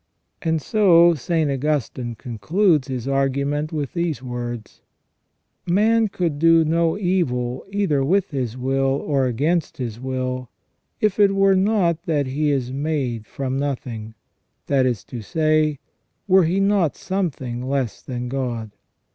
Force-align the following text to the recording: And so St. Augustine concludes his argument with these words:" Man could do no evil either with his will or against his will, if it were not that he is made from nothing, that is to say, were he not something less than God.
And 0.41 0.59
so 0.59 1.13
St. 1.13 1.51
Augustine 1.51 2.15
concludes 2.15 2.87
his 2.87 3.07
argument 3.07 3.71
with 3.71 3.93
these 3.93 4.23
words:" 4.23 4.81
Man 5.67 6.07
could 6.07 6.39
do 6.39 6.65
no 6.65 6.97
evil 6.97 7.63
either 7.69 8.03
with 8.03 8.31
his 8.31 8.57
will 8.57 8.85
or 9.05 9.27
against 9.27 9.77
his 9.77 9.99
will, 9.99 10.49
if 10.99 11.19
it 11.19 11.35
were 11.35 11.55
not 11.55 12.05
that 12.07 12.25
he 12.25 12.49
is 12.49 12.71
made 12.73 13.27
from 13.27 13.59
nothing, 13.59 14.15
that 14.65 14.87
is 14.87 15.03
to 15.03 15.21
say, 15.21 15.77
were 16.27 16.45
he 16.45 16.59
not 16.59 16.95
something 16.95 17.61
less 17.61 18.01
than 18.01 18.27
God. 18.27 18.71